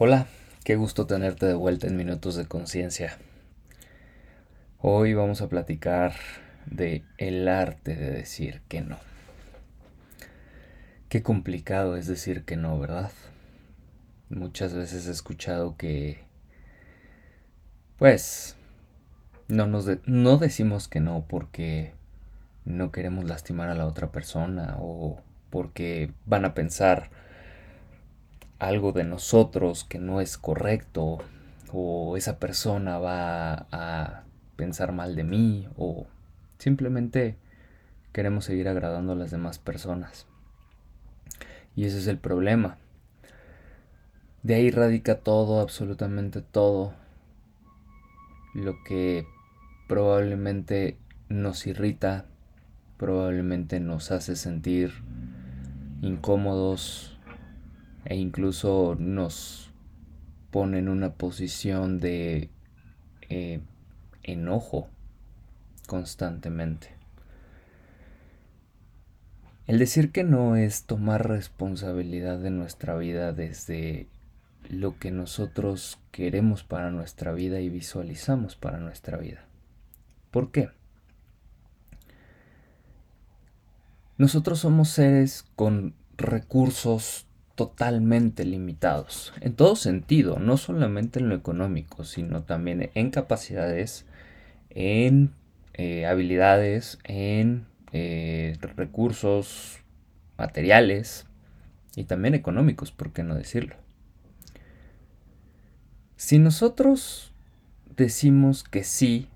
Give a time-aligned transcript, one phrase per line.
[0.00, 0.28] Hola,
[0.62, 3.18] qué gusto tenerte de vuelta en Minutos de Conciencia.
[4.80, 6.14] Hoy vamos a platicar
[6.66, 8.96] de el arte de decir que no.
[11.08, 13.10] Qué complicado es decir que no, ¿verdad?
[14.30, 16.20] Muchas veces he escuchado que
[17.96, 18.54] pues
[19.48, 21.92] no nos no decimos que no porque
[22.64, 25.20] no queremos lastimar a la otra persona o
[25.50, 27.10] porque van a pensar
[28.58, 31.18] algo de nosotros que no es correcto
[31.72, 34.24] o esa persona va a
[34.56, 36.06] pensar mal de mí o
[36.58, 37.36] simplemente
[38.12, 40.26] queremos seguir agradando a las demás personas.
[41.76, 42.78] Y ese es el problema.
[44.42, 46.94] De ahí radica todo, absolutamente todo,
[48.54, 49.26] lo que
[49.88, 50.96] probablemente
[51.28, 52.24] nos irrita,
[52.96, 54.92] probablemente nos hace sentir
[56.02, 57.17] incómodos,
[58.08, 59.70] e incluso nos
[60.50, 62.48] pone en una posición de
[63.28, 63.60] eh,
[64.22, 64.88] enojo
[65.86, 66.96] constantemente.
[69.66, 74.08] El decir que no es tomar responsabilidad de nuestra vida desde
[74.70, 79.44] lo que nosotros queremos para nuestra vida y visualizamos para nuestra vida.
[80.30, 80.70] ¿Por qué?
[84.16, 87.27] Nosotros somos seres con recursos
[87.58, 94.06] totalmente limitados, en todo sentido, no solamente en lo económico, sino también en capacidades,
[94.70, 95.32] en
[95.74, 99.80] eh, habilidades, en eh, recursos
[100.36, 101.26] materiales
[101.96, 103.74] y también económicos, ¿por qué no decirlo?
[106.14, 107.32] Si nosotros
[107.96, 109.26] decimos que sí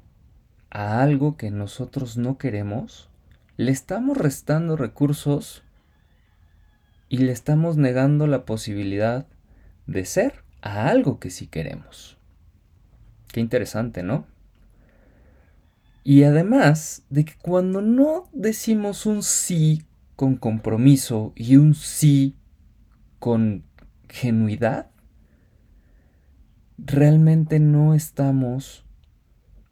[0.70, 3.08] a algo que nosotros no queremos,
[3.56, 5.64] le estamos restando recursos
[7.12, 9.26] y le estamos negando la posibilidad
[9.86, 12.16] de ser a algo que sí queremos.
[13.30, 14.24] Qué interesante, ¿no?
[16.04, 19.84] Y además de que cuando no decimos un sí
[20.16, 22.34] con compromiso y un sí
[23.18, 23.64] con
[24.08, 24.86] genuidad,
[26.78, 28.86] realmente no estamos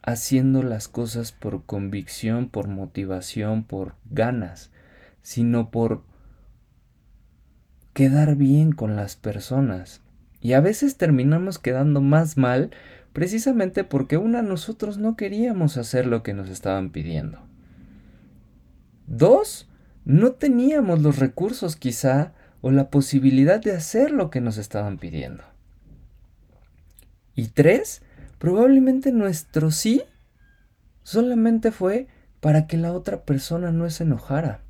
[0.02, 4.70] haciendo las cosas por convicción, por motivación, por ganas,
[5.22, 6.09] sino por
[8.00, 10.00] quedar bien con las personas.
[10.40, 12.70] Y a veces terminamos quedando más mal
[13.12, 17.40] precisamente porque una nosotros no queríamos hacer lo que nos estaban pidiendo.
[19.06, 19.68] Dos,
[20.06, 25.44] no teníamos los recursos quizá o la posibilidad de hacer lo que nos estaban pidiendo.
[27.34, 28.00] Y tres,
[28.38, 30.04] probablemente nuestro sí
[31.02, 32.06] solamente fue
[32.40, 34.62] para que la otra persona no se enojara.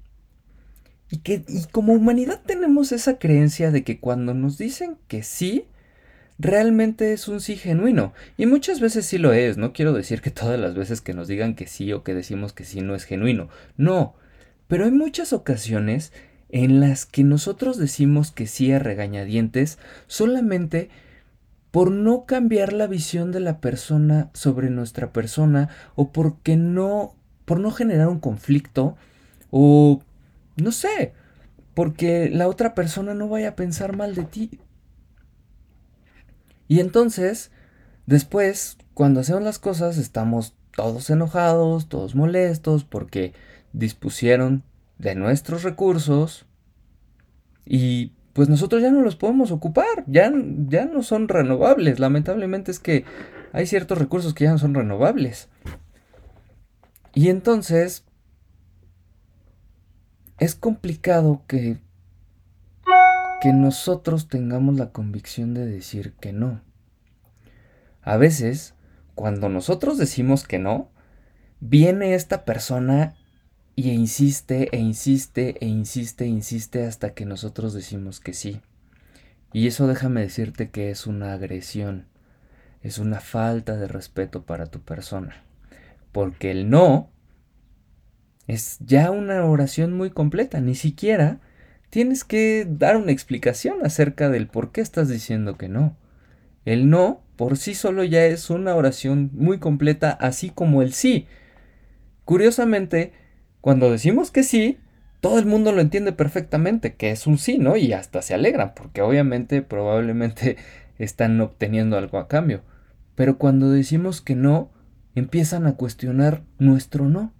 [1.10, 5.66] Y que y como humanidad tenemos esa creencia de que cuando nos dicen que sí,
[6.38, 8.12] realmente es un sí genuino.
[8.36, 9.56] Y muchas veces sí lo es.
[9.56, 12.52] No quiero decir que todas las veces que nos digan que sí o que decimos
[12.52, 13.48] que sí no es genuino.
[13.76, 14.14] No.
[14.68, 16.12] Pero hay muchas ocasiones
[16.48, 20.90] en las que nosotros decimos que sí a regañadientes solamente
[21.70, 27.60] por no cambiar la visión de la persona sobre nuestra persona o porque no por
[27.60, 28.96] no generar un conflicto
[29.50, 30.02] o
[30.62, 31.12] no sé,
[31.74, 34.60] porque la otra persona no vaya a pensar mal de ti.
[36.68, 37.50] Y entonces,
[38.06, 43.32] después, cuando hacemos las cosas, estamos todos enojados, todos molestos, porque
[43.72, 44.62] dispusieron
[44.98, 46.46] de nuestros recursos
[47.64, 50.32] y pues nosotros ya no los podemos ocupar, ya,
[50.68, 51.98] ya no son renovables.
[51.98, 53.04] Lamentablemente es que
[53.52, 55.48] hay ciertos recursos que ya no son renovables.
[57.14, 58.04] Y entonces,
[60.40, 61.78] es complicado que,
[63.42, 66.62] que nosotros tengamos la convicción de decir que no.
[68.02, 68.74] A veces,
[69.14, 70.90] cuando nosotros decimos que no,
[71.60, 73.14] viene esta persona
[73.76, 78.62] y insiste e insiste e insiste e insiste hasta que nosotros decimos que sí.
[79.52, 82.06] Y eso déjame decirte que es una agresión,
[82.82, 85.44] es una falta de respeto para tu persona.
[86.12, 87.10] Porque el no
[88.50, 91.38] es ya una oración muy completa, ni siquiera
[91.88, 95.96] tienes que dar una explicación acerca del por qué estás diciendo que no.
[96.64, 101.26] El no por sí solo ya es una oración muy completa, así como el sí.
[102.24, 103.12] Curiosamente,
[103.60, 104.78] cuando decimos que sí,
[105.20, 107.76] todo el mundo lo entiende perfectamente, que es un sí, ¿no?
[107.76, 110.56] Y hasta se alegran, porque obviamente probablemente
[110.98, 112.62] están obteniendo algo a cambio.
[113.14, 114.70] Pero cuando decimos que no,
[115.14, 117.32] empiezan a cuestionar nuestro no.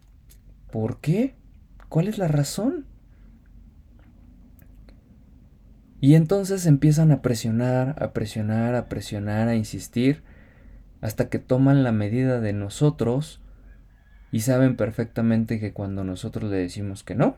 [0.70, 1.34] ¿Por qué?
[1.88, 2.86] ¿Cuál es la razón?
[6.00, 10.22] Y entonces empiezan a presionar, a presionar, a presionar, a insistir,
[11.00, 13.40] hasta que toman la medida de nosotros
[14.32, 17.36] y saben perfectamente que cuando nosotros le decimos que no,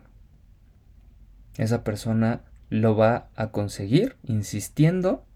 [1.57, 5.27] esa persona lo va a conseguir insistiendo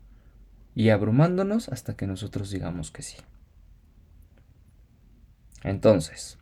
[0.75, 3.16] y abrumándonos hasta que nosotros digamos que sí.
[5.62, 6.38] Entonces,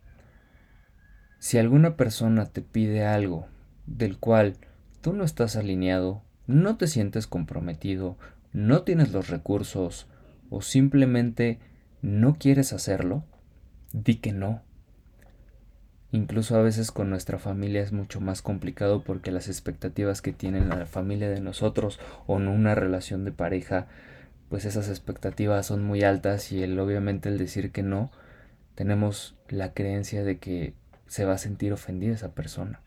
[1.44, 3.48] si alguna persona te pide algo
[3.84, 4.56] del cual
[5.02, 8.16] tú no estás alineado, no te sientes comprometido,
[8.54, 10.06] no tienes los recursos
[10.48, 11.58] o simplemente
[12.00, 13.24] no quieres hacerlo,
[13.92, 14.62] di que no.
[16.12, 20.70] Incluso a veces con nuestra familia es mucho más complicado porque las expectativas que tienen
[20.70, 23.86] la familia de nosotros o en una relación de pareja,
[24.48, 28.10] pues esas expectativas son muy altas y el, obviamente el decir que no,
[28.74, 30.72] tenemos la creencia de que
[31.06, 32.80] se va a sentir ofendida esa persona.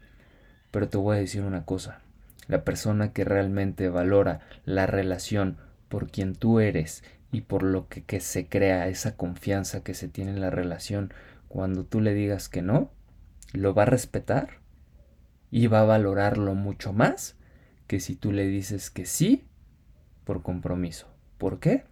[0.72, 2.02] Pero te voy a decir una cosa,
[2.48, 5.58] la persona que realmente valora la relación
[5.90, 10.32] por quien tú eres y por lo que, se crea esa confianza que se tiene
[10.32, 11.14] en la relación,
[11.48, 12.92] cuando tú le digas que no,
[13.54, 14.60] lo va a respetar
[15.52, 17.36] y va a valorarlo mucho más
[17.88, 19.46] que si tú le dices que sí
[20.24, 21.08] por compromiso.
[21.38, 21.84] ¿Por qué?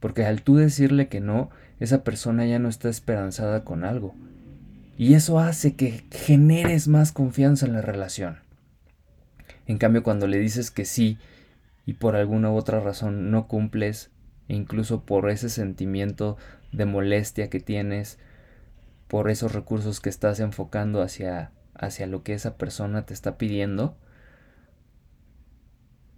[0.00, 1.50] Porque al tú decirle que no,
[1.80, 4.14] esa persona ya no está esperanzada con algo.
[4.96, 8.38] Y eso hace que generes más confianza en la relación.
[9.66, 11.18] En cambio, cuando le dices que sí
[11.86, 14.10] y por alguna u otra razón no cumples,
[14.48, 16.36] e incluso por ese sentimiento
[16.72, 18.18] de molestia que tienes,
[19.08, 23.96] por esos recursos que estás enfocando hacia, hacia lo que esa persona te está pidiendo,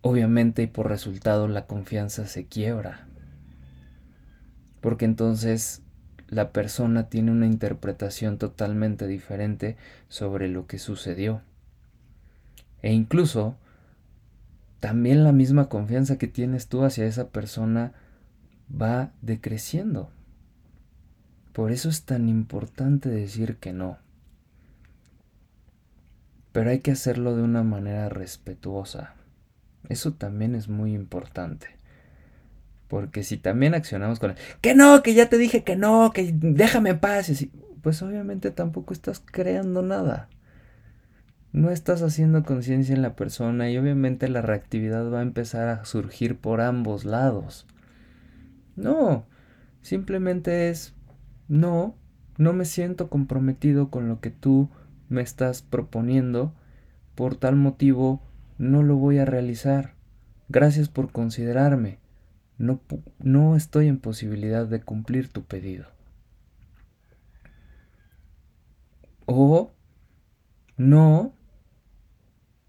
[0.01, 3.07] obviamente y por resultado la confianza se quiebra.
[4.81, 5.84] Porque entonces
[6.35, 9.77] la persona tiene una interpretación totalmente diferente
[10.09, 11.43] sobre lo que sucedió.
[12.83, 13.57] E incluso
[14.81, 17.93] también la misma confianza que tienes tú hacia esa persona
[18.69, 20.11] va decreciendo.
[21.53, 23.99] Por eso es tan importante decir que no.
[26.51, 29.15] Pero hay que hacerlo de una manera respetuosa.
[29.89, 31.69] Eso también es muy importante.
[32.95, 36.31] Porque si también accionamos con el, que no, que ya te dije que no, que
[36.33, 37.29] déjame en paz,
[37.83, 40.29] pues obviamente tampoco estás creando nada.
[41.51, 45.85] No estás haciendo conciencia en la persona y obviamente la reactividad va a empezar a
[45.85, 47.67] surgir por ambos lados.
[48.77, 49.27] No,
[49.83, 50.95] simplemente es
[51.49, 51.97] no,
[52.39, 54.71] no me siento comprometido con lo que tú
[55.09, 56.55] me estás proponiendo,
[57.17, 58.23] por tal motivo
[58.57, 59.95] no lo voy a realizar.
[60.49, 62.04] Gracias por considerarme.
[62.59, 62.81] No,
[63.19, 65.87] no estoy en posibilidad de cumplir tu pedido.
[69.27, 69.73] O
[70.77, 71.35] no,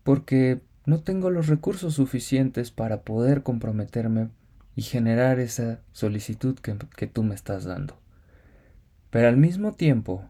[0.04, 4.30] porque no tengo los recursos suficientes para poder comprometerme
[4.76, 7.98] y generar esa solicitud que, que tú me estás dando.
[9.10, 10.26] Pero al mismo tiempo,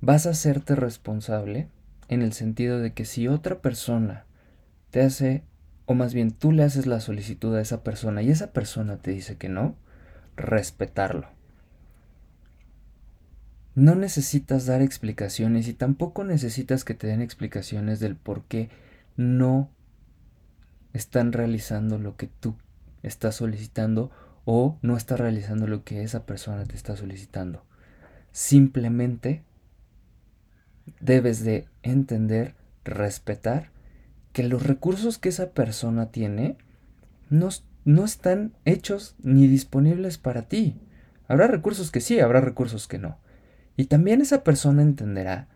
[0.00, 1.68] vas a hacerte responsable
[2.08, 4.24] en el sentido de que si otra persona
[4.90, 5.44] te hace,
[5.88, 9.10] o más bien tú le haces la solicitud a esa persona y esa persona te
[9.10, 9.74] dice que no,
[10.36, 11.30] respetarlo.
[13.74, 18.68] No necesitas dar explicaciones y tampoco necesitas que te den explicaciones del por qué
[19.16, 19.70] no
[20.92, 22.54] están realizando lo que tú
[23.02, 24.10] estás solicitando
[24.44, 27.64] o no está realizando lo que esa persona te está solicitando.
[28.30, 29.42] Simplemente
[31.00, 33.70] debes de entender, respetar
[34.38, 36.56] que los recursos que esa persona tiene
[37.28, 37.48] no,
[37.84, 40.76] no están hechos ni disponibles para ti.
[41.26, 43.18] Habrá recursos que sí, habrá recursos que no.
[43.76, 45.48] Y también esa persona entenderá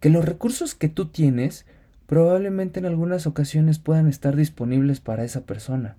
[0.00, 1.64] que los recursos que tú tienes
[2.08, 5.96] probablemente en algunas ocasiones puedan estar disponibles para esa persona.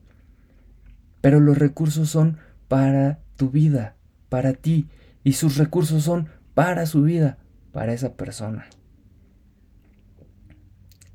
[1.22, 2.38] Pero los recursos son
[2.68, 3.96] para tu vida,
[4.27, 4.89] para ti,
[5.24, 7.38] y sus recursos son para su vida,
[7.72, 8.65] para esa persona.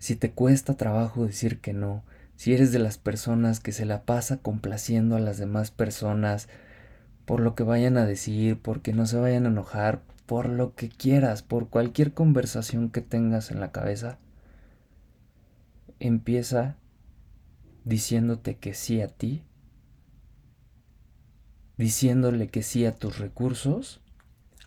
[0.01, 2.03] Si te cuesta trabajo decir que no,
[2.35, 6.49] si eres de las personas que se la pasa complaciendo a las demás personas
[7.27, 10.89] por lo que vayan a decir, porque no se vayan a enojar, por lo que
[10.89, 14.19] quieras, por cualquier conversación que tengas en la cabeza,
[16.01, 16.77] empieza
[17.85, 19.45] diciéndote que sí a ti
[21.81, 24.03] diciéndole que sí a tus recursos,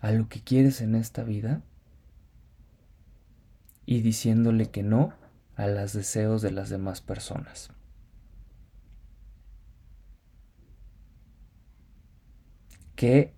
[0.02, 1.62] a lo que quieres en esta vida,
[3.86, 5.14] y diciéndole que no
[5.56, 7.70] a los deseos de las demás personas.
[12.96, 13.34] ¿Qué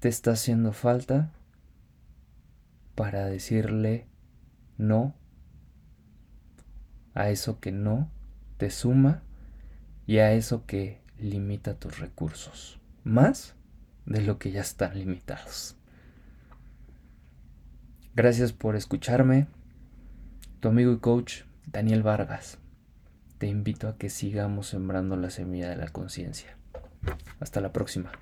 [0.00, 1.32] te está haciendo falta
[2.94, 4.06] para decirle
[4.76, 5.14] no
[7.14, 8.10] a eso que no
[8.56, 9.22] te suma
[10.06, 13.54] y a eso que limita tus recursos, más
[14.06, 15.76] de lo que ya están limitados.
[18.14, 19.46] Gracias por escucharme.
[20.64, 22.56] Tu amigo y coach Daniel Vargas.
[23.36, 26.56] Te invito a que sigamos sembrando la semilla de la conciencia.
[27.38, 28.12] Hasta la próxima.